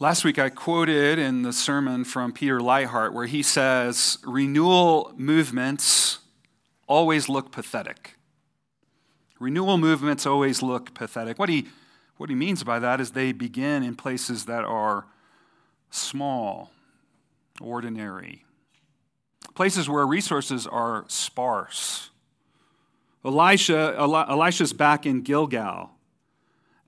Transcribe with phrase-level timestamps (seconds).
[0.00, 6.18] Last week I quoted in the sermon from Peter Leithart where he says, Renewal movements
[6.88, 8.16] always look pathetic.
[9.38, 11.38] Renewal movements always look pathetic.
[11.38, 11.68] What he,
[12.16, 15.06] what he means by that is they begin in places that are
[15.90, 16.72] small,
[17.60, 18.44] ordinary,
[19.54, 22.10] places where resources are sparse.
[23.24, 25.93] Elisha, Elisha's back in Gilgal,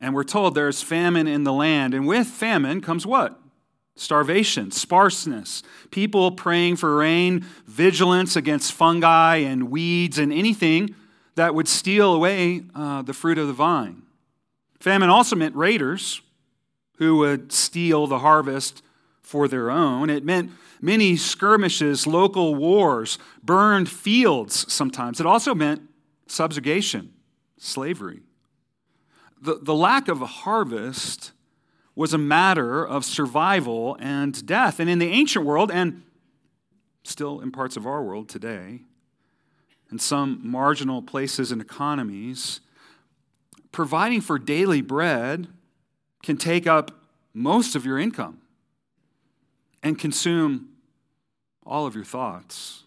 [0.01, 1.95] and we're told there's famine in the land.
[1.95, 3.39] And with famine comes what?
[3.97, 10.95] Starvation, sparseness, people praying for rain, vigilance against fungi and weeds and anything
[11.35, 14.03] that would steal away uh, the fruit of the vine.
[14.81, 16.21] Famine also meant raiders
[16.99, 18.83] who would steal the harvest
[19.23, 20.11] for their own.
[20.11, 20.51] It meant
[20.81, 25.21] many skirmishes, local wars, burned fields sometimes.
[25.21, 25.83] It also meant
[26.27, 27.13] subjugation,
[27.59, 28.21] slavery.
[29.41, 31.33] The, the lack of a harvest
[31.95, 34.81] was a matter of survival and death.
[34.81, 36.03] And in the ancient world, and
[37.05, 38.81] still in parts of our world today,
[39.91, 42.61] in some marginal places and economies,
[43.73, 45.49] providing for daily bread
[46.23, 46.91] can take up
[47.33, 48.41] most of your income
[49.83, 50.69] and consume
[51.65, 52.85] all of your thoughts.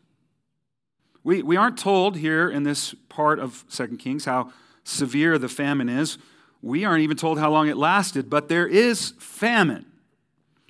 [1.24, 4.52] We, we aren't told here in this part of 2 Kings how
[4.84, 6.18] severe the famine is.
[6.62, 9.86] We aren't even told how long it lasted, but there is famine.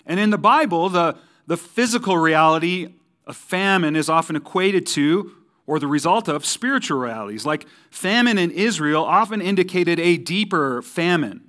[0.06, 2.94] And in the Bible, the, the physical reality
[3.26, 5.32] of famine is often equated to
[5.66, 7.46] or the result of spiritual realities.
[7.46, 11.42] Like famine in Israel often indicated a deeper famine,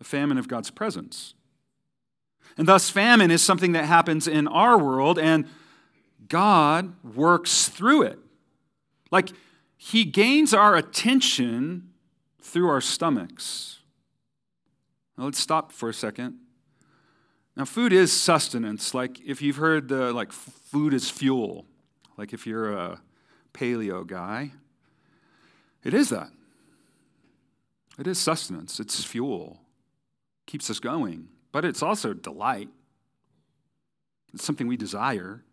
[0.00, 1.34] a famine of God's presence.
[2.56, 5.46] And thus, famine is something that happens in our world, and
[6.28, 8.18] God works through it.
[9.10, 9.30] Like,
[9.76, 11.93] He gains our attention
[12.44, 13.80] through our stomachs.
[15.16, 16.38] Now, let's stop for a second.
[17.56, 18.94] Now, food is sustenance.
[18.94, 21.66] Like, if you've heard the, like, food is fuel,
[22.16, 23.00] like if you're a
[23.52, 24.52] paleo guy,
[25.82, 26.28] it is that.
[27.98, 29.60] It is sustenance, it's fuel,
[30.46, 32.68] keeps us going, but it's also delight.
[34.32, 35.44] It's something we desire.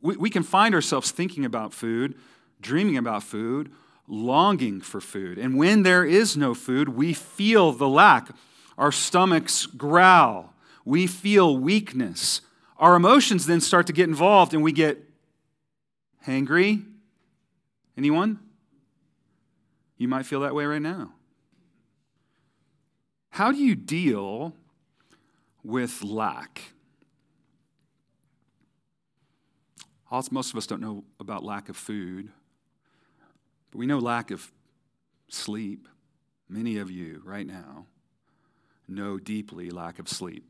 [0.00, 2.14] We, we can find ourselves thinking about food,
[2.60, 3.72] dreaming about food,
[4.08, 5.38] longing for food.
[5.38, 8.30] And when there is no food, we feel the lack.
[8.76, 10.54] Our stomachs growl.
[10.84, 12.40] We feel weakness.
[12.78, 15.04] Our emotions then start to get involved and we get
[16.26, 16.84] Hangry?
[17.96, 18.38] Anyone?
[19.96, 21.12] You might feel that way right now.
[23.30, 24.54] How do you deal
[25.62, 26.72] with lack?
[30.30, 32.30] Most of us don't know about lack of food,
[33.78, 34.50] we know lack of
[35.28, 35.86] sleep.
[36.48, 37.86] Many of you right now
[38.88, 40.44] know deeply lack of sleep.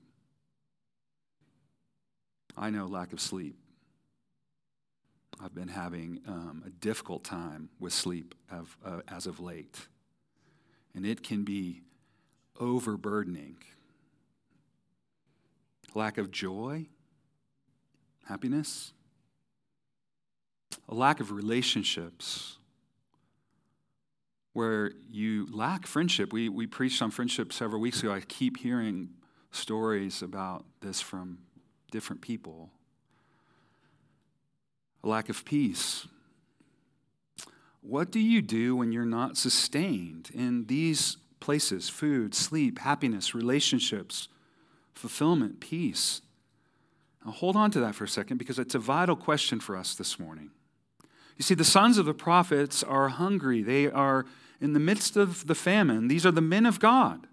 [2.57, 3.59] I know lack of sleep.
[5.45, 9.77] I've been having um, a difficult time with sleep of, uh, as of late.
[10.95, 11.83] And it can be
[12.59, 13.59] overburdening.
[15.95, 16.87] Lack of joy,
[18.27, 18.95] happiness,
[20.89, 22.58] a lack of relationships
[24.59, 26.33] where you lack friendship.
[26.33, 28.13] We, we preached on friendship several weeks ago.
[28.13, 29.11] I keep hearing
[29.53, 31.39] stories about this from
[31.93, 32.71] different people
[35.05, 36.09] a lack of peace.
[37.83, 44.27] What do you do when you're not sustained in these places food, sleep, happiness, relationships,
[44.93, 46.21] fulfillment, peace?
[47.25, 49.95] Now, hold on to that for a second because it's a vital question for us
[49.95, 50.51] this morning.
[51.37, 54.27] You see, the sons of the prophets are hungry, they are
[54.61, 56.09] in the midst of the famine.
[56.09, 57.27] These are the men of God.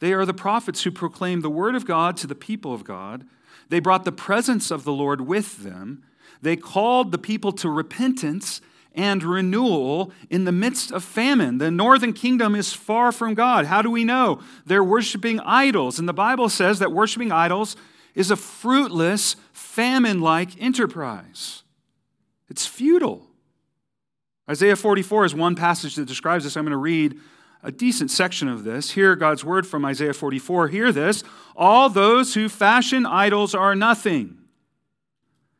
[0.00, 3.26] They are the prophets who proclaim the word of God to the people of God.
[3.68, 6.02] They brought the presence of the Lord with them.
[6.42, 8.60] They called the people to repentance
[8.94, 11.58] and renewal in the midst of famine.
[11.58, 13.66] The northern kingdom is far from God.
[13.66, 14.40] How do we know?
[14.66, 15.98] They're worshiping idols.
[15.98, 17.76] And the Bible says that worshiping idols
[18.14, 21.62] is a fruitless, famine like enterprise.
[22.48, 23.29] It's futile.
[24.50, 26.56] Isaiah 44 is one passage that describes this.
[26.56, 27.16] I'm going to read
[27.62, 28.90] a decent section of this.
[28.90, 30.68] Hear God's word from Isaiah 44.
[30.68, 31.22] Hear this
[31.54, 34.38] All those who fashion idols are nothing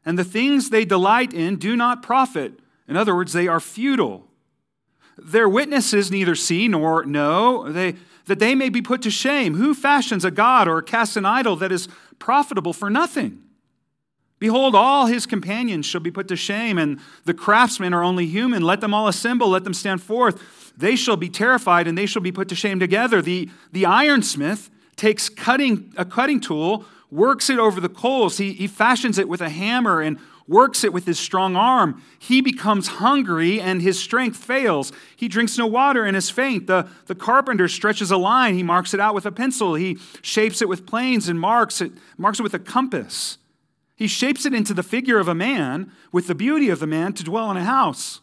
[0.05, 2.59] and the things they delight in do not profit.
[2.89, 4.27] In other words, they are futile.
[5.17, 7.95] Their witnesses neither see nor know, they,
[8.27, 9.55] that they may be put to shame.
[9.55, 11.89] Who fashions a god or casts an idol that is
[12.19, 13.43] profitable for nothing?
[14.41, 18.63] Behold, all his companions shall be put to shame, and the craftsmen are only human.
[18.63, 20.73] Let them all assemble, let them stand forth.
[20.77, 23.21] they shall be terrified and they shall be put to shame together.
[23.21, 28.39] The, the ironsmith takes cutting, a cutting tool, works it over the coals.
[28.39, 32.03] He, he fashions it with a hammer and works it with his strong arm.
[32.19, 34.91] He becomes hungry and his strength fails.
[35.15, 36.67] He drinks no water and is faint.
[36.67, 38.55] The, the carpenter stretches a line.
[38.55, 39.75] He marks it out with a pencil.
[39.75, 43.37] He shapes it with planes and marks it, marks it with a compass.
[44.01, 47.13] He shapes it into the figure of a man with the beauty of the man
[47.13, 48.23] to dwell in a house.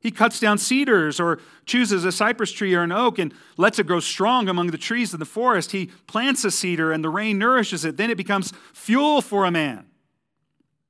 [0.00, 3.86] He cuts down cedars or chooses a cypress tree or an oak and lets it
[3.86, 5.72] grow strong among the trees of the forest.
[5.72, 7.96] He plants a cedar and the rain nourishes it.
[7.96, 9.86] Then it becomes fuel for a man.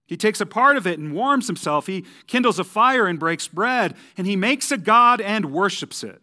[0.05, 1.87] He takes a part of it and warms himself.
[1.87, 3.95] He kindles a fire and breaks bread.
[4.17, 6.21] And he makes a god and worships it.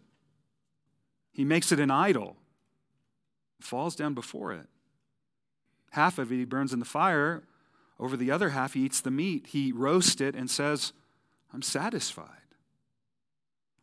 [1.32, 2.36] He makes it an idol,
[3.58, 4.66] falls down before it.
[5.92, 7.42] Half of it he burns in the fire.
[7.98, 9.48] Over the other half, he eats the meat.
[9.48, 10.92] He roasts it and says,
[11.52, 12.28] I'm satisfied.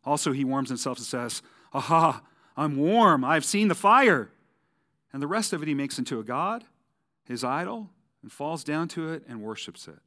[0.04, 2.22] Also, he warms himself and says, Aha,
[2.56, 3.24] I'm warm.
[3.24, 4.30] I've seen the fire.
[5.12, 6.64] And the rest of it he makes into a god,
[7.24, 7.90] his idol,
[8.22, 9.98] and falls down to it and worships it.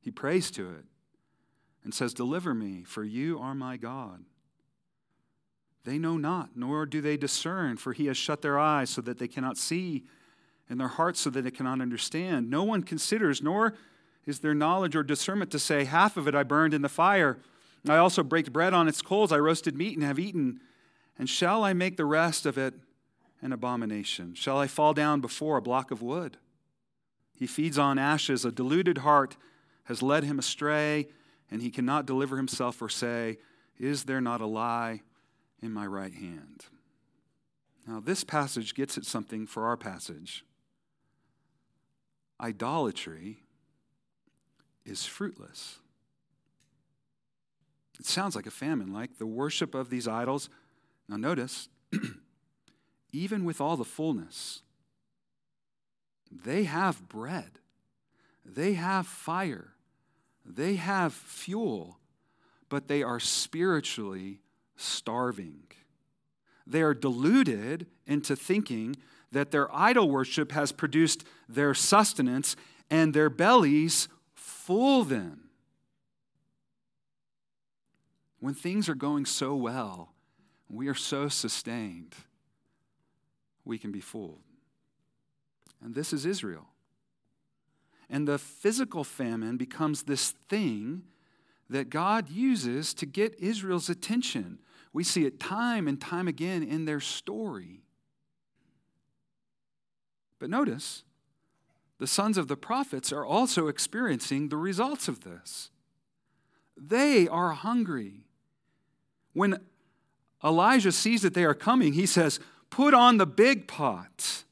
[0.00, 0.84] He prays to it
[1.84, 4.24] and says, Deliver me, for you are my God.
[5.84, 9.18] They know not, nor do they discern, for he has shut their eyes so that
[9.18, 10.04] they cannot see,
[10.68, 12.50] and their hearts so that they cannot understand.
[12.50, 13.74] No one considers, nor
[14.26, 17.38] is there knowledge or discernment to say, Half of it I burned in the fire
[17.88, 19.32] I also baked bread on its coals.
[19.32, 20.60] I roasted meat and have eaten.
[21.18, 22.74] And shall I make the rest of it
[23.40, 24.34] an abomination?
[24.34, 26.36] Shall I fall down before a block of wood?
[27.34, 28.44] He feeds on ashes.
[28.44, 29.36] A deluded heart
[29.84, 31.08] has led him astray,
[31.50, 33.38] and he cannot deliver himself or say,
[33.78, 35.02] Is there not a lie
[35.62, 36.64] in my right hand?
[37.86, 40.44] Now, this passage gets at something for our passage.
[42.40, 43.38] Idolatry
[44.84, 45.78] is fruitless.
[47.98, 50.48] It sounds like a famine, like the worship of these idols.
[51.08, 51.68] Now, notice,
[53.12, 54.62] even with all the fullness,
[56.30, 57.58] they have bread,
[58.44, 59.72] they have fire,
[60.44, 61.98] they have fuel,
[62.68, 64.40] but they are spiritually
[64.76, 65.62] starving.
[66.66, 68.96] They are deluded into thinking
[69.32, 72.56] that their idol worship has produced their sustenance
[72.90, 75.46] and their bellies full them
[78.40, 80.12] when things are going so well,
[80.68, 82.14] we are so sustained,
[83.64, 84.42] we can be fooled.
[85.82, 86.68] And this is Israel.
[88.08, 91.02] And the physical famine becomes this thing
[91.68, 94.60] that God uses to get Israel's attention.
[94.92, 97.82] We see it time and time again in their story.
[100.38, 101.02] But notice,
[101.98, 105.70] the sons of the prophets are also experiencing the results of this.
[106.76, 108.24] They are hungry.
[109.32, 109.60] When
[110.44, 112.38] Elijah sees that they are coming, he says,
[112.68, 114.44] Put on the big pot.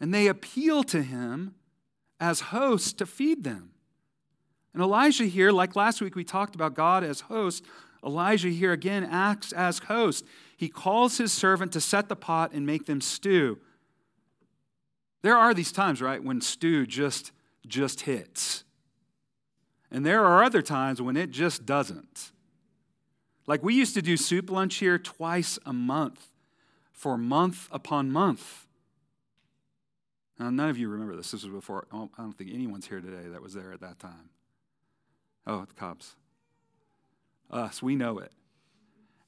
[0.00, 1.54] And they appeal to him
[2.20, 3.70] as host to feed them.
[4.72, 7.64] And Elijah here, like last week we talked about God as host,
[8.04, 10.24] Elijah here again acts as host.
[10.56, 13.58] He calls his servant to set the pot and make them stew.
[15.22, 17.32] There are these times, right, when stew just
[17.66, 18.64] just hits.
[19.90, 22.32] And there are other times when it just doesn't.
[23.46, 26.28] Like we used to do soup lunch here twice a month
[26.92, 28.66] for month upon month.
[30.38, 31.30] Now, none of you remember this.
[31.32, 34.30] This was before, I don't think anyone's here today that was there at that time.
[35.46, 36.14] Oh, the cops.
[37.50, 38.32] Us, we know it.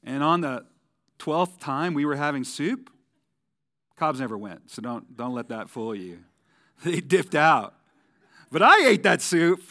[0.05, 0.67] And on the
[1.19, 2.91] 12th time we were having soup,
[4.01, 6.21] Cobbs never went, so don't, don't let that fool you.
[6.85, 7.75] They dipped out.
[8.51, 9.63] But I ate that soup.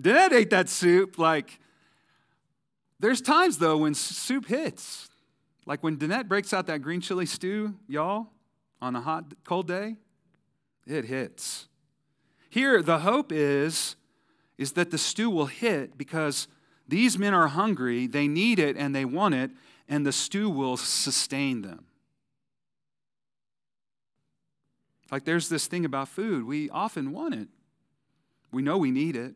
[0.00, 1.60] Dad ate that soup like
[2.98, 5.10] there's times, though, when soup hits.
[5.66, 8.28] Like when Danette breaks out that green chili stew, y'all,
[8.80, 9.96] on a hot, cold day,
[10.86, 11.68] it hits.
[12.48, 13.96] Here, the hope is,
[14.56, 16.48] is that the stew will hit because
[16.88, 19.50] these men are hungry, they need it, and they want it,
[19.86, 21.84] and the stew will sustain them.
[25.10, 27.48] Like there's this thing about food, we often want it.
[28.52, 29.34] We know we need it.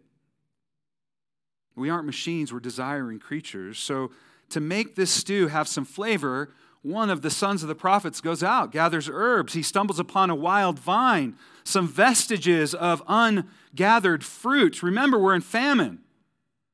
[1.74, 3.78] We aren't machines, we're desiring creatures.
[3.78, 4.10] So,
[4.50, 6.52] to make this stew have some flavor,
[6.82, 9.54] one of the sons of the prophets goes out, gathers herbs.
[9.54, 14.82] He stumbles upon a wild vine, some vestiges of ungathered fruit.
[14.82, 16.00] Remember, we're in famine.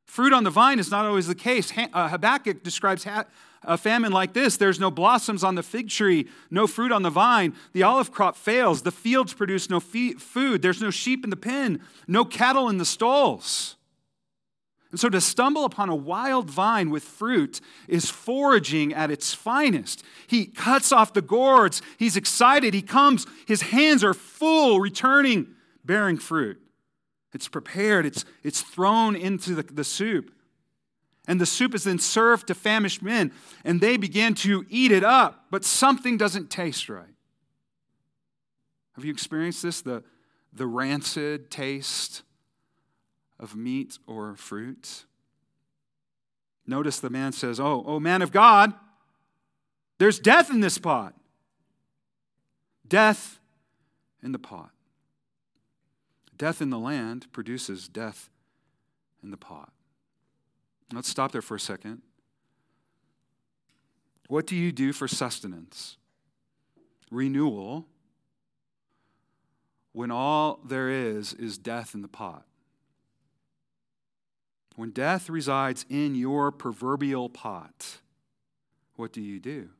[0.08, 1.70] Fruit on the vine is not always the case.
[1.92, 3.06] Uh, Habakkuk describes
[3.62, 7.10] a famine like this there's no blossoms on the fig tree, no fruit on the
[7.10, 7.54] vine.
[7.74, 8.82] The olive crop fails.
[8.82, 10.62] The fields produce no food.
[10.62, 13.76] There's no sheep in the pen, no cattle in the stalls.
[14.90, 20.02] And so to stumble upon a wild vine with fruit is foraging at its finest.
[20.26, 21.82] He cuts off the gourds.
[21.98, 22.72] He's excited.
[22.72, 23.26] He comes.
[23.46, 25.48] His hands are full, returning,
[25.84, 26.58] bearing fruit.
[27.34, 30.32] It's prepared, it's, it's thrown into the, the soup.
[31.26, 33.32] And the soup is then served to famished men,
[33.64, 37.04] and they begin to eat it up, but something doesn't taste right.
[38.94, 39.82] Have you experienced this?
[39.82, 40.02] The,
[40.52, 42.22] the rancid taste
[43.38, 45.04] of meat or fruit.
[46.66, 48.72] Notice the man says, Oh, oh, man of God,
[49.98, 51.14] there's death in this pot.
[52.86, 53.38] Death
[54.22, 54.70] in the pot.
[56.38, 58.30] Death in the land produces death
[59.22, 59.72] in the pot.
[60.92, 62.02] Let's stop there for a second.
[64.28, 65.96] What do you do for sustenance?
[67.10, 67.86] Renewal
[69.92, 72.44] when all there is is death in the pot.
[74.76, 77.98] When death resides in your proverbial pot,
[78.94, 79.70] what do you do?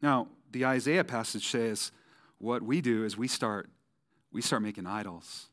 [0.00, 1.90] Now, the Isaiah passage says
[2.38, 3.70] what we do is we start
[4.32, 5.46] we start making idols.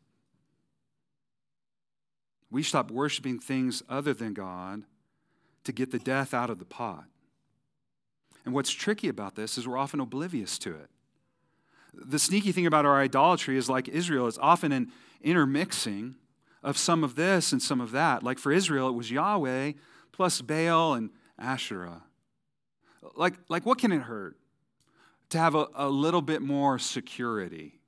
[2.51, 4.83] We stop worshiping things other than God
[5.65, 7.05] to get the death out of the pot.
[8.45, 10.89] And what's tricky about this is we're often oblivious to it.
[11.93, 16.15] The sneaky thing about our idolatry is like Israel, it's often an intermixing
[16.63, 18.24] of some of this and some of that.
[18.24, 19.74] Like for Israel, it was Yahweh
[20.12, 22.03] plus Baal and Asherah.
[23.15, 24.38] Like, like what can it hurt
[25.29, 27.78] to have a, a little bit more security?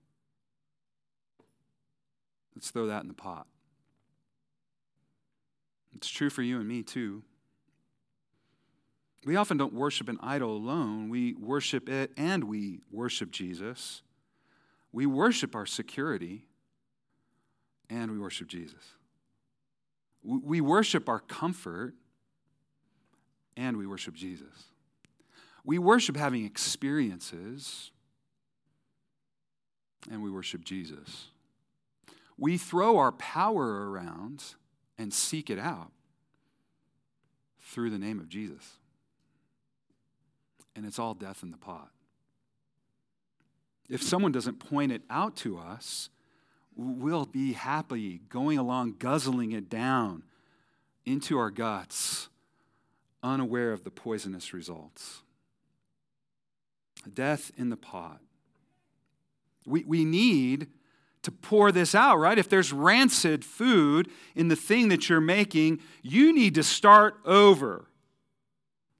[2.55, 3.47] Let's throw that in the pot.
[5.93, 7.23] It's true for you and me too.
[9.25, 11.09] We often don't worship an idol alone.
[11.09, 14.01] We worship it and we worship Jesus.
[14.91, 16.45] We worship our security
[17.89, 18.95] and we worship Jesus.
[20.23, 21.93] We worship our comfort
[23.55, 24.65] and we worship Jesus.
[25.63, 27.91] We worship having experiences
[30.09, 31.27] and we worship Jesus.
[32.41, 34.55] We throw our power around
[34.97, 35.91] and seek it out
[37.61, 38.79] through the name of Jesus.
[40.75, 41.91] And it's all death in the pot.
[43.87, 46.09] If someone doesn't point it out to us,
[46.75, 50.23] we'll be happy going along, guzzling it down
[51.05, 52.27] into our guts,
[53.21, 55.21] unaware of the poisonous results.
[57.13, 58.19] Death in the pot.
[59.67, 60.69] We, we need
[61.23, 62.37] to pour this out, right?
[62.37, 67.87] If there's rancid food in the thing that you're making, you need to start over.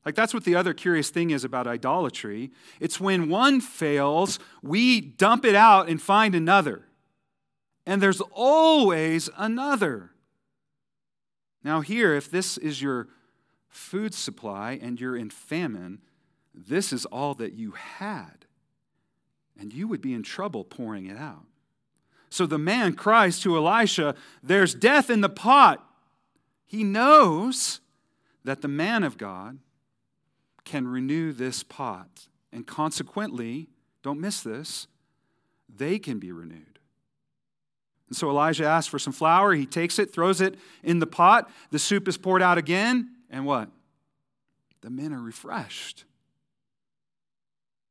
[0.05, 2.51] Like, that's what the other curious thing is about idolatry.
[2.79, 6.87] It's when one fails, we dump it out and find another.
[7.85, 10.11] And there's always another.
[11.63, 13.09] Now, here, if this is your
[13.67, 16.01] food supply and you're in famine,
[16.53, 18.45] this is all that you had.
[19.59, 21.45] And you would be in trouble pouring it out.
[22.31, 25.85] So the man cries to Elisha, There's death in the pot.
[26.65, 27.81] He knows
[28.45, 29.59] that the man of God
[30.63, 32.27] can renew this pot.
[32.53, 33.67] And consequently,
[34.01, 34.87] don't miss this,
[35.73, 36.79] they can be renewed.
[38.07, 39.53] And so Elijah asks for some flour.
[39.53, 41.49] He takes it, throws it in the pot.
[41.69, 43.09] The soup is poured out again.
[43.29, 43.69] And what?
[44.81, 46.05] The men are refreshed.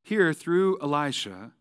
[0.02, 1.52] Here, through Elisha,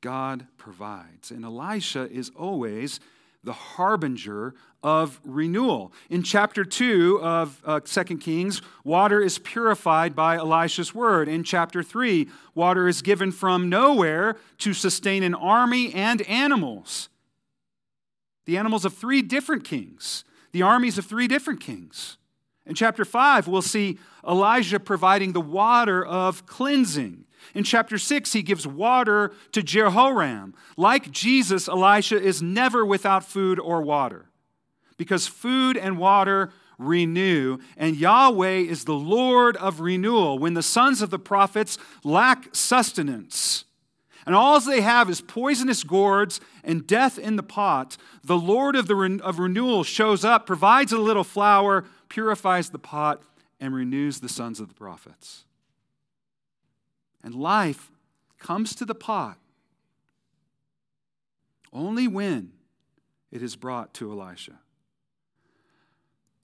[0.00, 1.30] God provides.
[1.30, 3.00] And Elisha is always
[3.44, 5.92] the harbinger of renewal.
[6.10, 11.28] In chapter 2 of uh, 2 Kings, water is purified by Elisha's word.
[11.28, 17.08] In chapter 3, water is given from nowhere to sustain an army and animals.
[18.44, 22.16] The animals of three different kings, the armies of three different kings.
[22.66, 27.24] In chapter 5, we'll see Elijah providing the water of cleansing.
[27.54, 30.54] In chapter 6, he gives water to Jehoram.
[30.76, 34.28] Like Jesus, Elisha is never without food or water
[34.98, 40.38] because food and water renew, and Yahweh is the Lord of renewal.
[40.38, 43.64] When the sons of the prophets lack sustenance,
[44.26, 48.86] and all they have is poisonous gourds and death in the pot, the Lord of,
[48.86, 53.22] the re- of renewal shows up, provides a little flour, purifies the pot,
[53.58, 55.44] and renews the sons of the prophets
[57.28, 57.90] and life
[58.38, 59.36] comes to the pot
[61.74, 62.52] only when
[63.30, 64.60] it is brought to Elisha.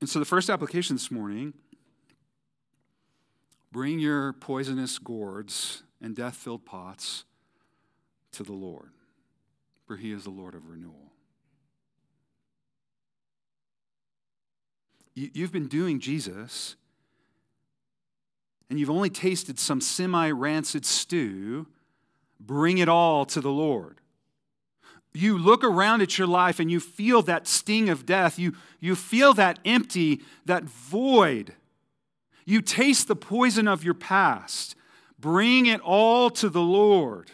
[0.02, 1.54] And so the first application this morning
[3.72, 7.24] bring your poisonous gourds and death filled pots
[8.32, 8.90] to the Lord,
[9.86, 11.12] for he is the Lord of renewal.
[15.14, 16.76] you've been doing Jesus,
[18.74, 21.68] and you've only tasted some semi rancid stew,
[22.40, 24.00] bring it all to the Lord.
[25.12, 28.36] You look around at your life and you feel that sting of death.
[28.36, 31.52] You, you feel that empty, that void.
[32.46, 34.74] You taste the poison of your past.
[35.20, 37.30] Bring it all to the Lord.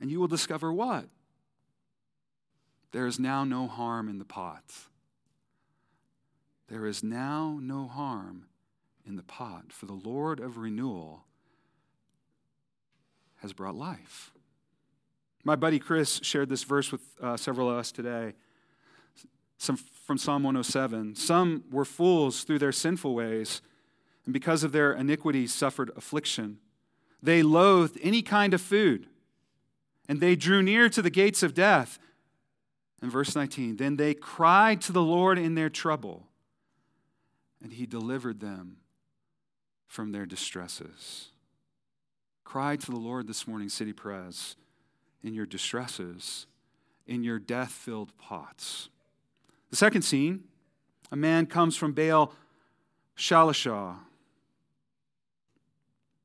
[0.00, 1.04] And you will discover what?
[2.92, 4.64] There is now no harm in the pot.
[6.68, 8.46] There is now no harm
[9.08, 11.24] in the pot, for the Lord of renewal
[13.36, 14.32] has brought life.
[15.44, 18.34] My buddy Chris shared this verse with uh, several of us today.
[19.56, 21.14] Some from Psalm 107.
[21.14, 23.62] Some were fools through their sinful ways,
[24.24, 26.58] and because of their iniquities suffered affliction.
[27.22, 29.06] They loathed any kind of food,
[30.08, 31.98] and they drew near to the gates of death.
[33.02, 36.26] In verse 19, then they cried to the Lord in their trouble,
[37.62, 38.78] and he delivered them
[39.88, 41.30] from their distresses.
[42.44, 44.54] Cry to the Lord this morning, City Pres,
[45.24, 46.46] in your distresses,
[47.06, 48.90] in your death filled pots.
[49.70, 50.44] The second scene
[51.10, 52.32] a man comes from Baal
[53.16, 53.96] Shalishah.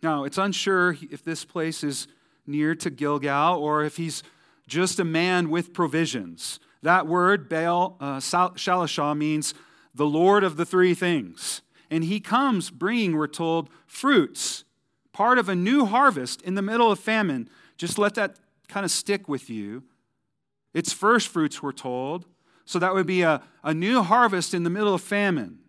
[0.01, 2.07] Now, it's unsure if this place is
[2.45, 4.21] near to Gilgal or if he's
[4.67, 6.59] just a man with provisions.
[6.81, 9.53] That word, Baal uh, Shalishah, means
[9.95, 11.61] the Lord of the three things.
[11.89, 14.63] And he comes bringing, we're told, fruits,
[15.11, 17.49] part of a new harvest in the middle of famine.
[17.77, 18.37] Just let that
[18.67, 19.83] kind of stick with you.
[20.73, 22.25] It's first fruits, we're told.
[22.65, 25.59] So that would be a, a new harvest in the middle of famine.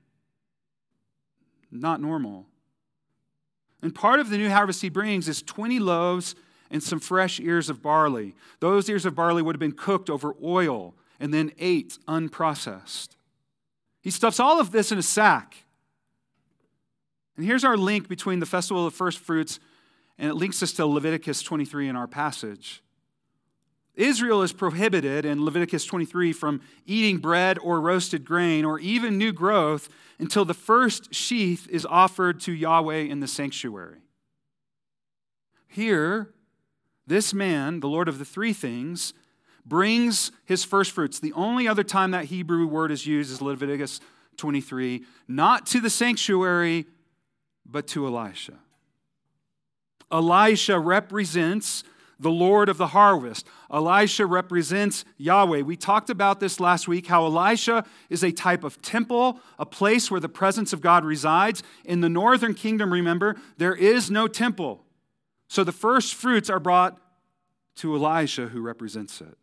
[1.70, 2.46] Not normal.
[3.82, 6.34] And part of the new harvest he brings is 20 loaves
[6.70, 8.34] and some fresh ears of barley.
[8.60, 13.10] Those ears of barley would have been cooked over oil and then ate unprocessed.
[14.00, 15.63] He stuffs all of this in a sack.
[17.36, 19.58] And here's our link between the festival of first fruits
[20.18, 22.82] and it links us to Leviticus 23 in our passage.
[23.94, 29.32] Israel is prohibited in Leviticus 23 from eating bread or roasted grain or even new
[29.32, 33.98] growth until the first sheath is offered to Yahweh in the sanctuary.
[35.68, 36.30] Here,
[37.06, 39.14] this man, the Lord of the three things,
[39.64, 41.20] brings his first fruits.
[41.20, 44.00] The only other time that Hebrew word is used is Leviticus
[44.36, 46.86] 23, not to the sanctuary,
[47.64, 48.54] but to Elisha.
[50.10, 51.84] Elisha represents
[52.20, 53.46] the Lord of the harvest.
[53.72, 55.62] Elisha represents Yahweh.
[55.62, 60.10] We talked about this last week how Elisha is a type of temple, a place
[60.10, 61.62] where the presence of God resides.
[61.84, 64.84] In the northern kingdom, remember, there is no temple.
[65.48, 66.98] So the first fruits are brought
[67.76, 69.36] to Elisha, who represents it.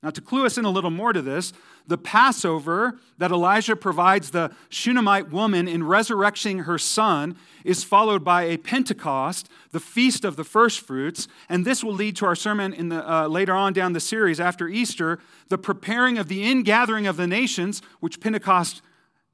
[0.00, 1.52] Now, to clue us in a little more to this,
[1.88, 8.44] the Passover that Elijah provides the Shunammite woman in resurrecting her son is followed by
[8.44, 12.72] a Pentecost, the feast of the first fruits, and this will lead to our sermon
[12.72, 17.08] in the, uh, later on down the series after Easter, the preparing of the ingathering
[17.08, 18.82] of the nations, which Pentecost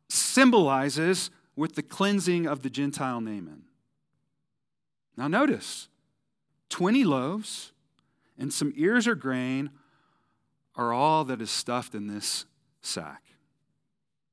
[0.09, 3.64] symbolizes with the cleansing of the Gentile Naaman.
[5.16, 5.88] Now, notice
[6.70, 7.72] 20 loaves
[8.38, 9.70] and some ears of grain
[10.76, 12.46] are all that is stuffed in this
[12.80, 13.22] sack.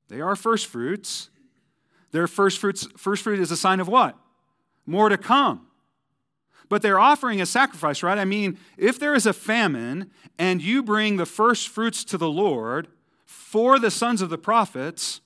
[0.08, 1.30] They are first fruits.
[2.10, 4.16] Their first fruits, first fruit is a sign of what?
[4.84, 5.66] More to come.
[6.68, 8.18] But they're offering a sacrifice, right?
[8.18, 12.30] I mean, if there is a famine and you bring the first fruits to the
[12.30, 12.88] Lord
[13.24, 15.20] for the sons of the prophets,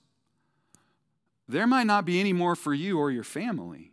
[1.48, 3.92] there might not be any more for you or your family.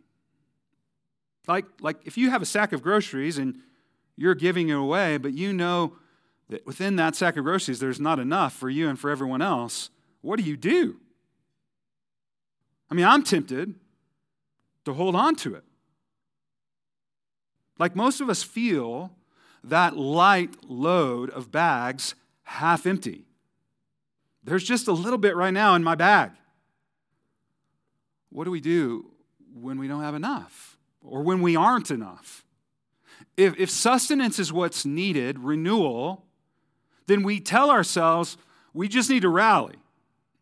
[1.46, 3.58] Like, like if you have a sack of groceries and
[4.16, 5.96] you're giving it away, but you know
[6.48, 9.90] that within that sack of groceries there's not enough for you and for everyone else,
[10.20, 11.00] what do you do?
[12.90, 13.74] I mean, I'm tempted
[14.84, 15.64] to hold on to it.
[17.78, 19.12] Like most of us feel
[19.64, 23.24] that light load of bags half empty.
[24.44, 26.32] There's just a little bit right now in my bag.
[28.30, 29.10] What do we do
[29.54, 32.44] when we don't have enough or when we aren't enough?
[33.36, 36.26] If, if sustenance is what's needed, renewal,
[37.06, 38.36] then we tell ourselves
[38.72, 39.76] we just need to rally.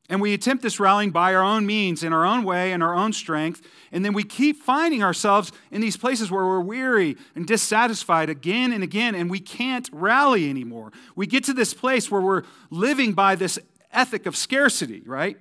[0.09, 2.95] And we attempt this rallying by our own means, in our own way, in our
[2.95, 3.67] own strength.
[3.93, 8.73] And then we keep finding ourselves in these places where we're weary and dissatisfied again
[8.73, 10.93] and again, and we can't rally anymore.
[11.17, 13.59] We get to this place where we're living by this
[13.91, 15.39] ethic of scarcity, right?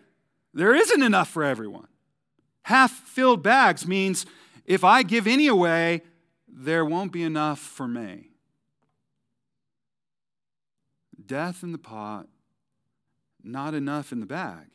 [0.53, 1.88] There isn't enough for everyone.
[2.63, 4.25] Half filled bags means
[4.65, 6.01] if I give any away,
[6.47, 8.31] there won't be enough for me.
[11.32, 12.28] Death in the pot,
[13.41, 14.67] not enough in the bag.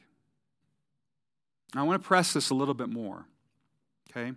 [1.75, 3.27] Now, I want to press this a little bit more,
[4.11, 4.33] okay?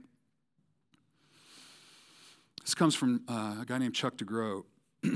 [2.62, 4.66] This comes from uh, a guy named Chuck DeGroat.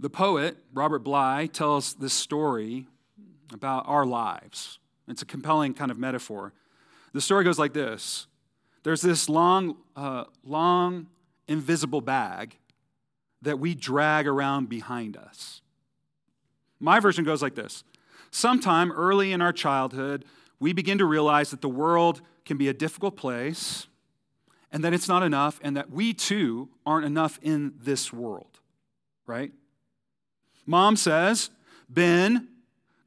[0.00, 2.88] the poet, Robert Bly, tells this story
[3.52, 4.80] about our lives.
[5.06, 6.52] It's a compelling kind of metaphor.
[7.12, 8.26] The story goes like this
[8.82, 11.06] There's this long, uh, long,
[11.46, 12.56] invisible bag
[13.42, 15.62] that we drag around behind us.
[16.80, 17.84] My version goes like this
[18.30, 20.24] Sometime early in our childhood,
[20.60, 23.86] we begin to realize that the world can be a difficult place
[24.70, 28.60] and that it's not enough and that we too aren't enough in this world,
[29.26, 29.52] right?
[30.66, 31.50] Mom says,
[31.88, 32.48] Ben,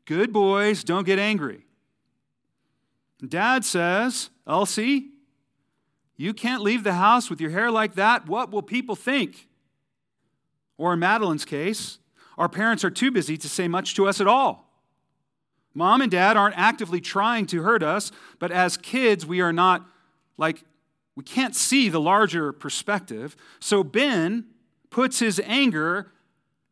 [0.05, 1.65] good boys, don't get angry.
[3.27, 5.09] Dad says, Elsie,
[6.17, 8.27] you can't leave the house with your hair like that.
[8.27, 9.47] What will people think?
[10.81, 11.99] Or in Madeline's case,
[12.39, 14.67] our parents are too busy to say much to us at all.
[15.75, 19.85] Mom and dad aren't actively trying to hurt us, but as kids, we are not
[20.37, 20.63] like,
[21.15, 23.35] we can't see the larger perspective.
[23.59, 24.47] So Ben
[24.89, 26.13] puts his anger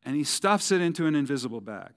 [0.04, 1.92] and he stuffs it into an invisible bag.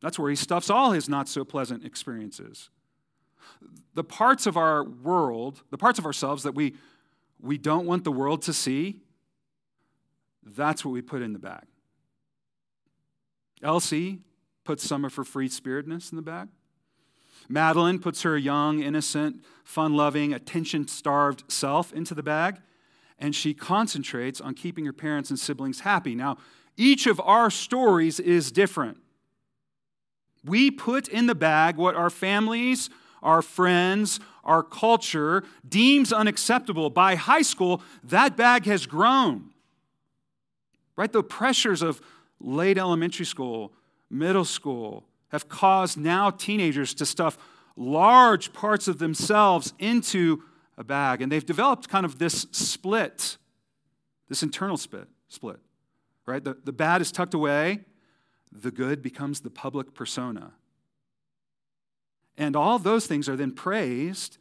[0.00, 2.70] That's where he stuffs all his not so pleasant experiences.
[3.92, 6.74] The parts of our world, the parts of ourselves that we,
[7.38, 9.02] we don't want the world to see,
[10.46, 11.64] that's what we put in the bag.
[13.62, 14.20] Elsie
[14.64, 16.48] puts some of her free spiritedness in the bag.
[17.48, 22.58] Madeline puts her young, innocent, fun loving, attention starved self into the bag,
[23.18, 26.14] and she concentrates on keeping her parents and siblings happy.
[26.14, 26.38] Now,
[26.76, 28.98] each of our stories is different.
[30.44, 32.90] We put in the bag what our families,
[33.22, 36.90] our friends, our culture deems unacceptable.
[36.90, 39.50] By high school, that bag has grown.
[40.96, 41.12] Right?
[41.12, 42.00] The pressures of
[42.40, 43.72] late elementary school,
[44.10, 47.36] middle school, have caused now teenagers to stuff
[47.76, 50.42] large parts of themselves into
[50.78, 51.20] a bag.
[51.20, 53.36] And they've developed kind of this split,
[54.28, 55.08] this internal split.
[55.28, 55.60] split
[56.26, 56.42] right?
[56.42, 57.80] The, the bad is tucked away,
[58.52, 60.52] the good becomes the public persona.
[62.36, 64.38] And all those things are then praised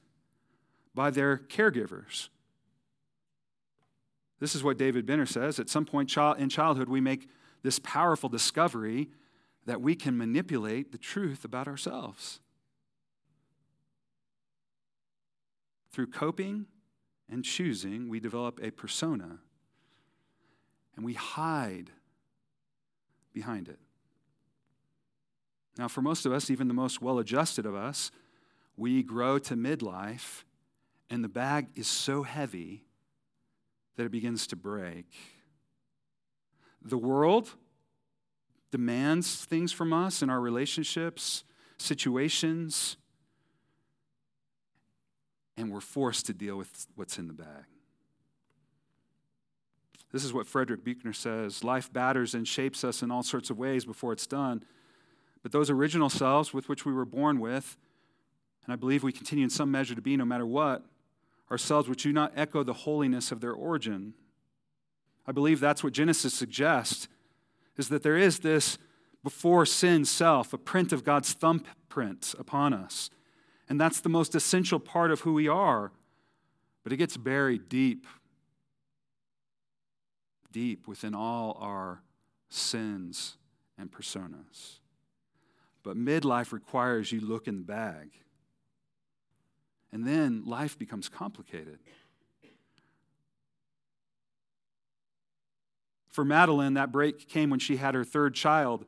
[0.93, 2.29] by their caregivers.
[4.39, 5.59] This is what David Benner says.
[5.59, 7.29] At some point in childhood, we make
[7.63, 9.09] this powerful discovery
[9.65, 12.39] that we can manipulate the truth about ourselves.
[15.91, 16.65] Through coping
[17.29, 19.39] and choosing, we develop a persona
[20.95, 21.91] and we hide
[23.33, 23.79] behind it.
[25.77, 28.11] Now, for most of us, even the most well adjusted of us,
[28.77, 30.43] we grow to midlife
[31.09, 32.83] and the bag is so heavy
[33.95, 35.05] that it begins to break.
[36.81, 37.49] The world
[38.71, 41.43] demands things from us in our relationships,
[41.77, 42.97] situations,
[45.57, 47.65] and we're forced to deal with what's in the bag.
[50.11, 53.57] This is what Frederick Buechner says life batters and shapes us in all sorts of
[53.57, 54.63] ways before it's done.
[55.43, 57.77] But those original selves with which we were born with,
[58.65, 60.83] and I believe we continue in some measure to be no matter what,
[61.49, 64.13] are selves which do not echo the holiness of their origin.
[65.27, 67.07] I believe that's what Genesis suggests
[67.77, 68.77] is that there is this
[69.23, 73.09] before sin self, a print of God's thumbprint upon us.
[73.67, 75.91] And that's the most essential part of who we are.
[76.83, 78.05] But it gets buried deep,
[80.51, 82.03] deep within all our
[82.49, 83.37] sins
[83.77, 84.79] and personas.
[85.81, 88.11] But midlife requires you look in the bag.
[89.95, 91.79] And then life becomes complicated.
[96.09, 98.83] For Madeline, that break came when she had her third child.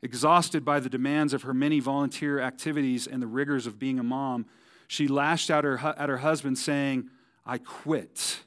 [0.00, 4.02] Exhausted by the demands of her many volunteer activities and the rigors of being a
[4.02, 4.46] mom,
[4.88, 7.10] she lashed out her, at her husband, saying,
[7.44, 8.38] I quit.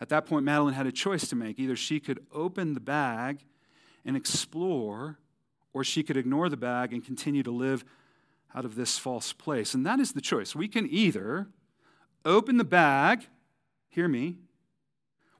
[0.00, 1.58] At that point, Madeline had a choice to make.
[1.58, 3.44] Either she could open the bag
[4.04, 5.18] and explore,
[5.72, 7.84] or she could ignore the bag and continue to live
[8.54, 9.74] out of this false place.
[9.74, 10.54] And that is the choice.
[10.54, 11.48] We can either
[12.24, 13.26] open the bag,
[13.88, 14.36] hear me,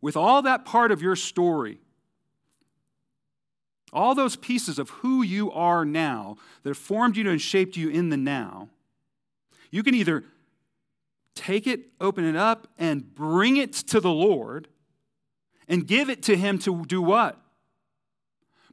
[0.00, 1.78] with all that part of your story,
[3.92, 7.88] all those pieces of who you are now that have formed you and shaped you
[7.88, 8.68] in the now,
[9.70, 10.24] you can either
[11.34, 14.68] take it, open it up, and bring it to the Lord
[15.68, 17.38] and give it to Him to do what?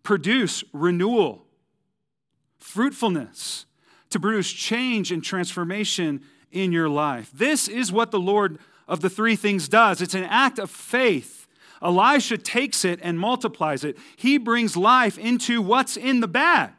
[0.04, 1.46] Produce renewal,
[2.58, 3.66] fruitfulness,
[4.10, 7.32] to produce change and transformation in your life.
[7.34, 11.48] This is what the Lord of the three things does it's an act of faith,
[11.82, 13.98] Elisha takes it and multiplies it.
[14.18, 16.72] He brings life into what's in the bag.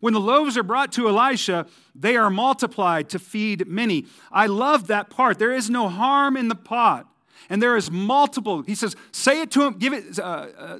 [0.00, 4.06] When the loaves are brought to Elisha, they are multiplied to feed many.
[4.30, 5.38] I love that part.
[5.40, 7.08] There is no harm in the pot,
[7.50, 8.62] and there is multiple.
[8.62, 10.78] He says, Say it to him, give it, uh, uh,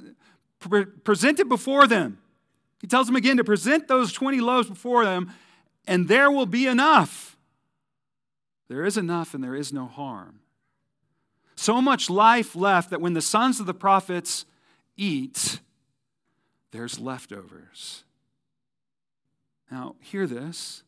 [0.59, 2.19] pre- present it before them.
[2.79, 5.31] He tells them again to present those 20 loaves before them,
[5.87, 7.37] and there will be enough.
[8.67, 10.39] There is enough, and there is no harm.
[11.55, 14.45] So much life left that when the sons of the prophets
[14.95, 15.59] eat,
[16.71, 18.03] there's leftovers.
[19.69, 20.83] Now, hear this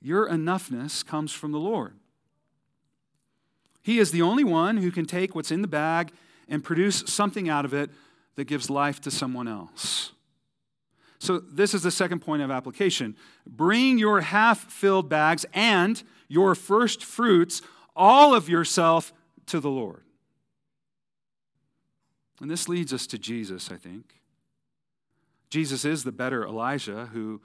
[0.00, 1.94] your enoughness comes from the Lord.
[3.82, 6.12] He is the only one who can take what's in the bag
[6.48, 7.90] and produce something out of it
[8.36, 10.11] that gives life to someone else.
[11.22, 13.14] So, this is the second point of application.
[13.46, 17.62] Bring your half filled bags and your first fruits,
[17.94, 19.12] all of yourself,
[19.46, 20.02] to the Lord.
[22.40, 24.16] And this leads us to Jesus, I think.
[25.48, 27.40] Jesus is the better Elijah who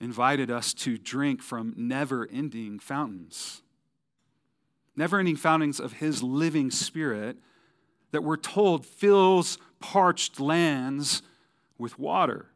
[0.00, 3.62] invited us to drink from never ending fountains.
[4.96, 7.36] Never ending fountains of his living spirit
[8.10, 11.22] that we're told fills parched lands
[11.78, 12.48] with water.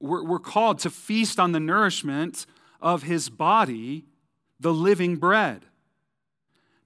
[0.00, 2.46] We're, we're called to feast on the nourishment
[2.80, 4.04] of his body,
[4.60, 5.64] the living bread.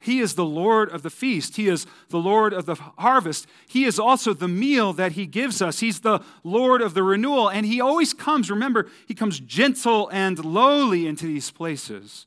[0.03, 1.57] He is the Lord of the feast.
[1.57, 3.47] He is the Lord of the harvest.
[3.69, 5.79] He is also the meal that He gives us.
[5.79, 7.49] He's the Lord of the renewal.
[7.49, 12.27] And He always comes, remember, He comes gentle and lowly into these places.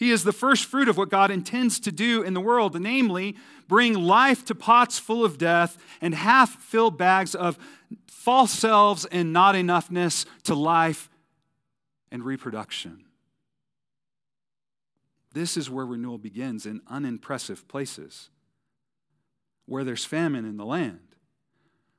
[0.00, 3.36] He is the first fruit of what God intends to do in the world, namely,
[3.68, 7.58] bring life to pots full of death and half filled bags of
[8.06, 11.10] false selves and not enoughness to life
[12.10, 13.04] and reproduction.
[15.34, 18.30] This is where renewal begins in unimpressive places,
[19.66, 21.14] where there's famine in the land,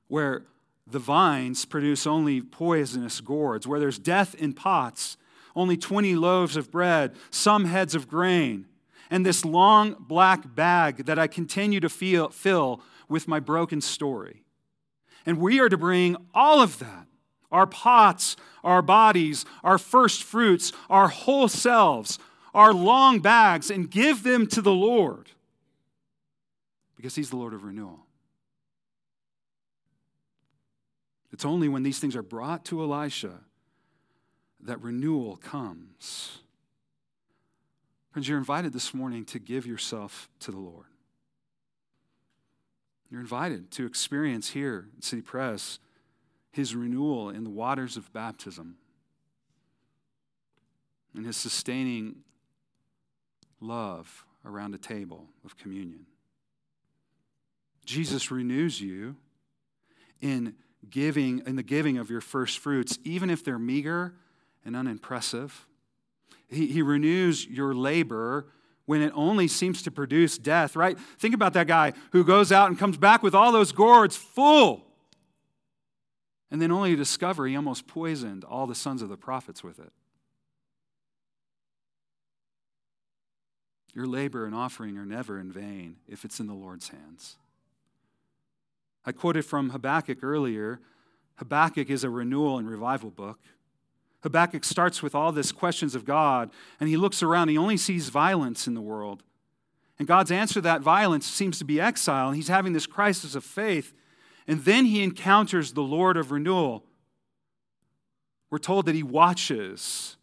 [0.08, 0.48] where
[0.88, 5.18] the vines produce only poisonous gourds, where there's death in pots,
[5.56, 8.66] only 20 loaves of bread, some heads of grain,
[9.10, 14.44] and this long black bag that I continue to feel, fill with my broken story.
[15.26, 17.08] And we are to bring all of that
[17.52, 22.18] our pots, our bodies, our first fruits, our whole selves,
[22.54, 25.30] our long bags and give them to the Lord
[26.96, 28.06] because He's the Lord of renewal.
[31.32, 33.40] It's only when these things are brought to Elisha
[34.64, 36.40] that renewal comes.
[38.12, 40.88] Friends, you're invited this morning to give yourself to the Lord.
[43.10, 45.80] You're invited to experience here at City Pres
[46.52, 48.76] his renewal in the waters of baptism
[51.16, 52.18] and his sustaining
[53.62, 56.06] love around a table of communion.
[57.86, 59.16] Jesus renews you
[60.20, 60.56] in
[60.90, 64.14] giving in the giving of your first fruits, even if they're meager
[64.66, 65.68] and unimpressive.
[66.48, 68.48] He, he renews your labor
[68.86, 70.98] when it only seems to produce death, right?
[71.18, 74.86] Think about that guy who goes out and comes back with all those gourds full.
[76.50, 79.80] And then only to discover he almost poisoned all the sons of the prophets with
[79.80, 79.92] it.
[83.94, 87.38] Your labor and offering are never in vain if it's in the Lord's hands.
[89.06, 90.80] I quoted from Habakkuk earlier.
[91.36, 93.40] Habakkuk is a renewal and revival book.
[94.24, 97.50] Habakkuk starts with all these questions of God, and he looks around.
[97.50, 99.24] He only sees violence in the world.
[99.98, 103.36] And God's answer to that violence seems to be exile, and he's having this crisis
[103.36, 103.94] of faith.
[104.48, 106.86] And then he encounters the Lord of renewal.
[108.50, 110.18] We're told that he watches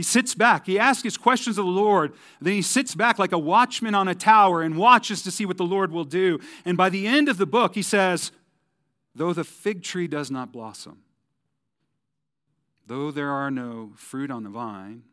[0.00, 0.64] he sits back.
[0.64, 2.14] He asks his questions of the Lord.
[2.40, 5.58] Then he sits back like a watchman on a tower and watches to see what
[5.58, 6.38] the Lord will do.
[6.64, 8.32] And by the end of the book, he says,
[9.14, 11.02] Though the fig tree does not blossom,
[12.90, 15.04] though there are no fruit on the vine,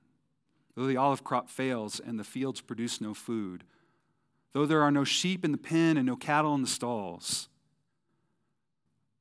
[0.75, 3.63] though the olive crop fails and the fields produce no food,
[4.51, 7.49] though there are no sheep in the pen and no cattle in the stalls,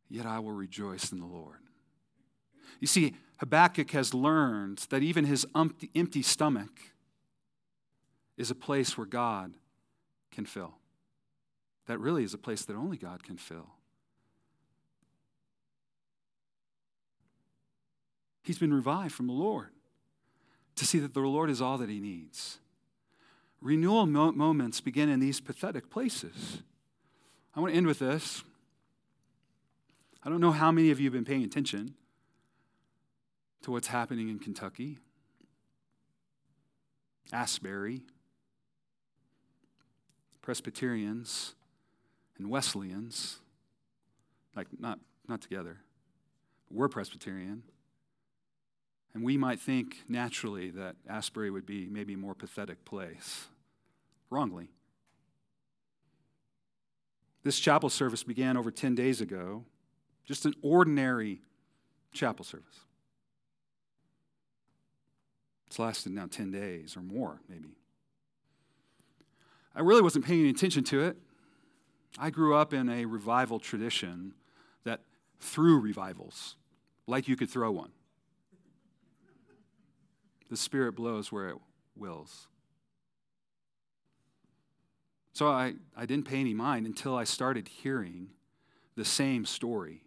[0.09, 1.59] yet I will rejoice in the Lord.
[2.81, 5.45] You see, Habakkuk has learned that even his
[5.95, 6.81] empty stomach
[8.39, 9.53] is a place where God
[10.33, 10.77] can fill.
[11.89, 13.69] That really is a place that only God can fill.
[18.47, 19.71] He's been revived from the Lord
[20.77, 22.59] to see that the Lord is all that he needs.
[23.61, 26.63] Renewal mo- moments begin in these pathetic places.
[27.57, 28.45] I want to end with this.
[30.23, 31.95] I don't know how many of you have been paying attention
[33.63, 34.99] to what's happening in Kentucky,
[37.33, 38.03] Asbury,
[40.41, 41.57] Presbyterians
[42.39, 43.41] and Wesleyans,
[44.55, 45.79] like not, not together,
[46.71, 47.65] we're Presbyterian.
[49.17, 53.47] And we might think naturally that Asbury would be maybe a more pathetic place.
[54.29, 54.69] Wrongly.
[57.43, 59.65] This chapel service began over 10 days ago,
[60.27, 61.41] just an ordinary
[62.13, 62.81] chapel service.
[65.69, 67.75] It's lasted now 10 days or more, maybe.
[69.75, 71.17] I really wasn't paying any attention to it.
[72.19, 74.35] I grew up in a revival tradition
[74.85, 75.01] that
[75.41, 76.57] threw revivals,
[77.07, 77.93] like you could throw one.
[80.49, 81.57] The Spirit blows where it
[81.97, 82.49] wills.
[85.33, 88.29] So I, I didn't pay any mind until I started hearing
[88.97, 90.03] the same story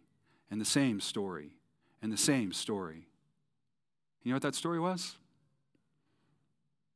[0.49, 1.51] and the same story
[2.01, 3.07] and the same story.
[4.23, 5.17] You know what that story was?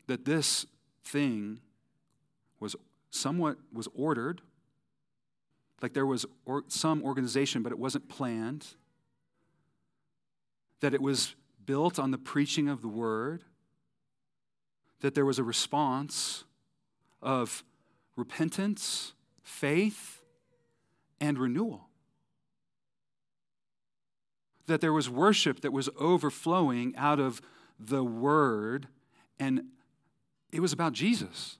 [0.07, 0.65] That this
[1.05, 1.59] thing
[2.59, 2.75] was
[3.11, 4.41] somewhat was ordered
[5.81, 8.67] like there was or, some organization but it wasn't planned
[10.79, 13.43] that it was built on the preaching of the word
[15.01, 16.45] that there was a response
[17.21, 17.63] of
[18.15, 20.21] repentance faith
[21.19, 21.89] and renewal.
[24.67, 27.41] That there was worship that was overflowing out of
[27.79, 28.87] the word
[29.39, 29.65] and
[30.51, 31.57] it was about jesus.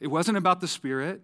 [0.00, 1.20] It wasn't about the Spirit,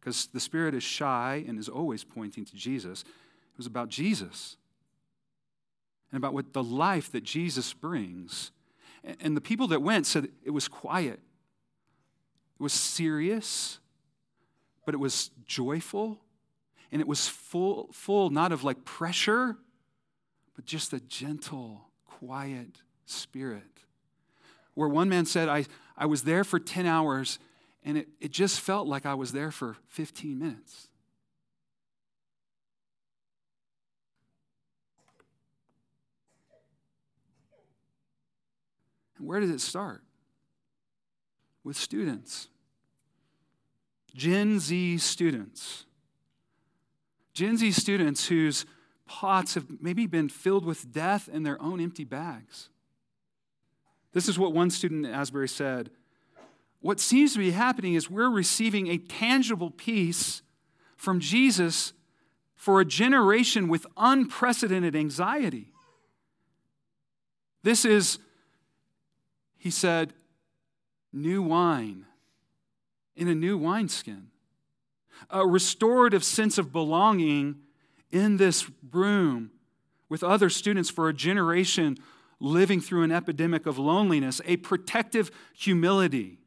[0.00, 3.02] because the Spirit is shy and is always pointing to Jesus.
[3.02, 4.56] It was about Jesus
[6.10, 8.50] and about what the life that Jesus brings.
[9.20, 11.20] And the people that went said it was quiet,
[12.58, 13.78] it was serious,
[14.84, 16.18] but it was joyful,
[16.90, 19.56] and it was full, full not of like pressure,
[20.54, 23.62] but just a gentle, quiet spirit.
[24.74, 25.66] Where one man said, I,
[25.96, 27.38] I was there for 10 hours
[27.86, 30.88] and it, it just felt like I was there for 15 minutes.
[39.18, 40.02] And where does it start?
[41.64, 42.48] With students.
[44.14, 45.84] Gen Z students.
[47.32, 48.64] Gen Z students whose
[49.06, 52.70] pots have maybe been filled with death in their own empty bags.
[54.12, 55.90] This is what one student at Asbury said
[56.80, 60.42] what seems to be happening is we're receiving a tangible peace
[60.96, 61.92] from Jesus
[62.54, 65.72] for a generation with unprecedented anxiety.
[67.62, 68.20] This is,
[69.66, 70.12] he said,
[71.12, 72.04] new wine
[73.16, 74.28] in a new wineskin,
[75.28, 77.56] a restorative sense of belonging
[78.12, 79.50] in this room
[80.08, 81.98] with other students for a generation
[82.38, 86.38] living through an epidemic of loneliness, a protective humility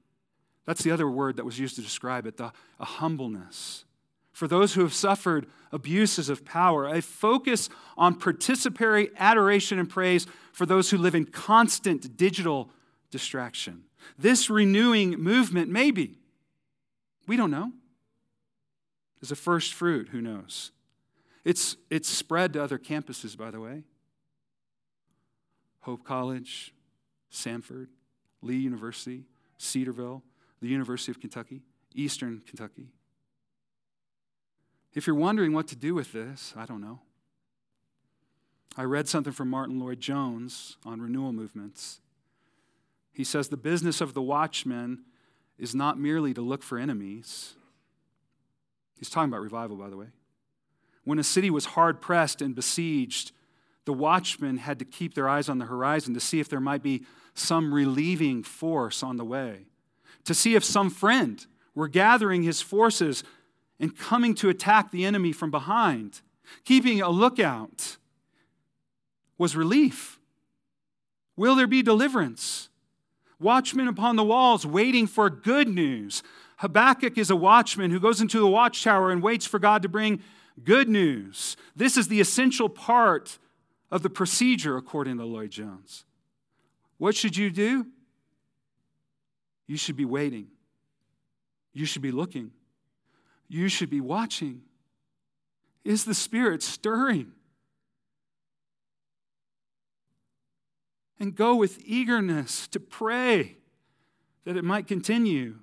[0.65, 3.83] that's the other word that was used to describe it the, a humbleness.
[4.31, 10.25] For those who have suffered abuses of power, a focus on participatory adoration and praise
[10.53, 12.71] for those who live in constant digital
[13.11, 13.83] distraction.
[14.17, 16.19] This renewing movement, maybe,
[17.27, 17.71] we don't know,
[19.21, 20.71] is a first fruit, who knows?
[21.43, 23.83] It's, it's spread to other campuses, by the way.
[25.81, 26.73] Hope College,
[27.31, 27.87] Samford,
[28.41, 29.25] Lee University,
[29.57, 30.23] Cedarville,
[30.61, 31.61] the University of Kentucky,
[31.93, 32.87] Eastern Kentucky.
[34.93, 36.99] If you're wondering what to do with this, I don't know.
[38.77, 41.99] I read something from Martyn Lloyd-Jones on renewal movements.
[43.19, 45.03] He says the business of the watchman
[45.57, 47.55] is not merely to look for enemies.
[48.97, 50.05] He's talking about revival, by the way.
[51.03, 53.33] When a city was hard pressed and besieged,
[53.83, 56.81] the watchmen had to keep their eyes on the horizon to see if there might
[56.81, 57.03] be
[57.33, 59.65] some relieving force on the way
[60.23, 63.25] to see if some friend were gathering his forces
[63.81, 66.21] and coming to attack the enemy from behind.
[66.63, 67.97] Keeping a lookout
[69.37, 70.21] was relief.
[71.35, 72.68] Will there be deliverance?
[73.39, 76.23] Watchmen upon the walls waiting for good news.
[76.57, 80.21] Habakkuk is a watchman who goes into the watchtower and waits for God to bring
[80.63, 81.55] good news.
[81.75, 83.39] This is the essential part
[83.89, 86.05] of the procedure, according to Lloyd-Jones.
[86.97, 87.87] What should you do?
[89.67, 90.47] You should be waiting.
[91.73, 92.51] You should be looking.
[93.47, 94.63] You should be watching.
[95.85, 97.31] Is the Spirit stirring?
[101.19, 103.57] And go with eagerness to pray
[104.45, 105.55] that it might continue,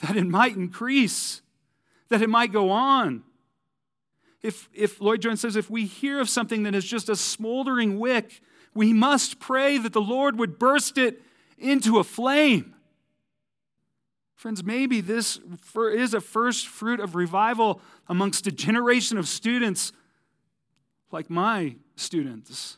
[0.00, 1.42] that it might increase,
[2.08, 3.24] that it might go on.
[4.40, 8.40] If, if Lloyd-Jones says, if we hear of something that is just a smoldering wick,
[8.72, 11.20] we must pray that the Lord would burst it
[11.58, 12.76] into a flame.
[14.36, 15.40] Friends, maybe this
[15.76, 19.92] is a first fruit of revival amongst a generation of students
[21.10, 22.76] like my students,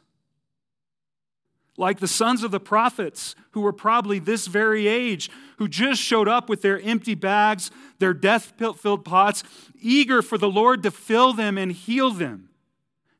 [1.81, 6.29] like the sons of the prophets who were probably this very age, who just showed
[6.29, 9.43] up with their empty bags, their death filled pots,
[9.81, 12.51] eager for the Lord to fill them and heal them.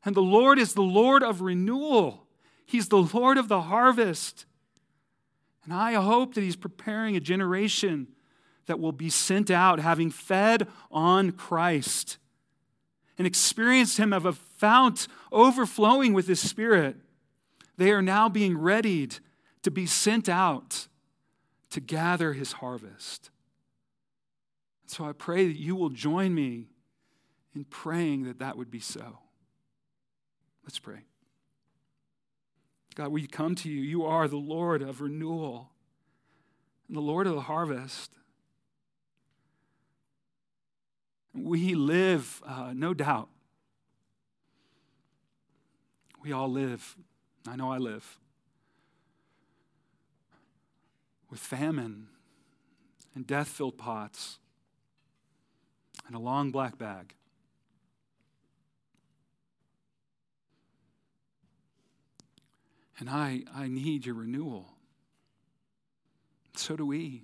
[0.05, 2.27] And the Lord is the Lord of renewal,
[2.63, 4.45] He's the Lord of the harvest.
[5.63, 8.07] And I hope that He's preparing a generation
[8.67, 12.17] that will be sent out having fed on Christ
[13.17, 16.95] and experienced Him of a fount overflowing with His Spirit.
[17.81, 19.15] They are now being readied
[19.63, 20.87] to be sent out
[21.71, 23.31] to gather His harvest.
[24.85, 26.67] So I pray that you will join me
[27.55, 29.17] in praying that that would be so.
[30.63, 31.05] Let's pray.
[32.93, 33.81] God, we come to you.
[33.81, 35.71] You are the Lord of renewal
[36.87, 38.11] and the Lord of the harvest.
[41.33, 43.29] We live, uh, no doubt.
[46.21, 46.95] We all live.
[47.47, 48.17] I know I live.
[51.29, 52.07] With famine
[53.15, 54.37] and death filled pots
[56.07, 57.15] and a long black bag.
[62.99, 64.69] And I, I need your renewal.
[66.55, 67.23] So do we.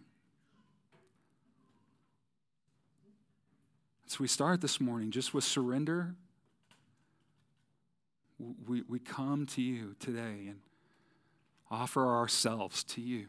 [4.07, 6.15] So we start this morning just with surrender.
[8.39, 10.59] We, we come to you today and
[11.71, 13.27] offer ourselves to you.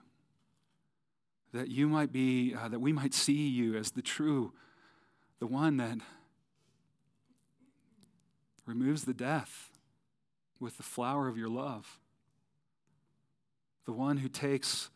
[1.53, 4.53] That you might be, uh, that we might see you as the true,
[5.39, 5.99] the one that
[8.67, 9.71] removes the death
[10.61, 11.99] with the flour of your love
[13.89, 14.91] the one who takes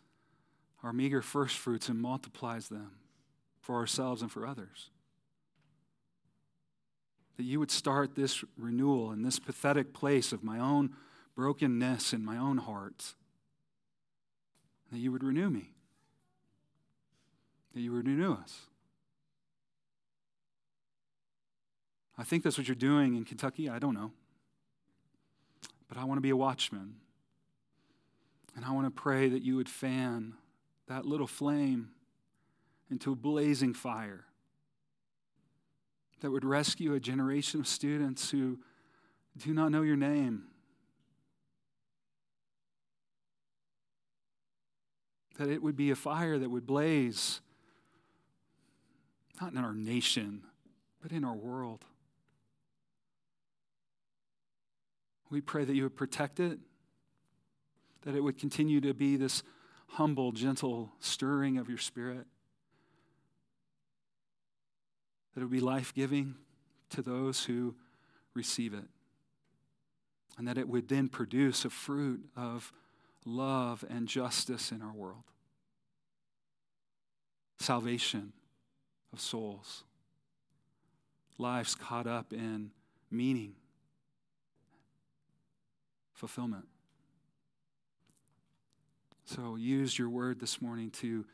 [0.83, 2.91] our meager first fruits and multiplies them
[3.63, 4.91] for ourselves and for others.
[7.37, 10.95] That you would start this renewal in this pathetic place of my own
[11.35, 13.15] brokenness in my own heart.
[14.91, 15.71] That you would renew me.
[17.75, 18.67] That you would renew us.
[22.19, 23.69] I think that's what you're doing in Kentucky.
[23.69, 24.13] I don't know.
[25.89, 26.97] But I want to be a watchman.
[28.55, 30.35] And I want to pray that you would fan
[30.89, 31.91] that little flame
[32.91, 34.27] into a blazing fire
[36.23, 38.59] that would rescue a generation of students who
[39.37, 40.45] do not know your name.
[45.39, 47.41] That it would be a fire that would blaze,
[49.41, 50.43] not in our nation,
[51.03, 51.85] but in our world.
[55.31, 56.59] We pray that you would protect it
[58.03, 59.43] that it would continue to be this
[59.89, 62.27] humble, gentle stirring of your spirit,
[65.35, 66.35] that it would be life giving
[66.91, 67.75] to those who
[68.35, 68.85] receive it,
[70.39, 72.73] and that it would then produce a fruit of
[73.25, 75.25] love and justice in our world,
[77.59, 78.33] salvation
[79.13, 79.85] of souls,
[81.39, 82.71] lives caught up in
[83.11, 83.55] meaning,
[86.15, 86.67] fulfillment.
[89.25, 91.25] So use your word this morning to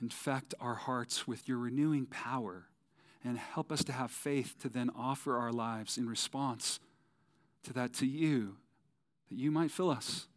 [0.00, 2.66] infect our hearts with your renewing power
[3.24, 6.78] and help us to have faith to then offer our lives in response
[7.62, 8.56] to that to you,
[9.30, 10.28] that you might fill us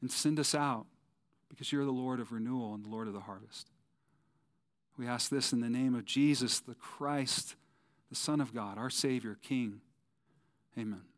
[0.00, 0.86] and send us out
[1.48, 3.68] because you're the Lord of renewal and the Lord of the harvest.
[4.98, 7.54] We ask this in the name of Jesus, the Christ,
[8.10, 9.80] the Son of God, our Savior, King.
[10.76, 11.11] Amen.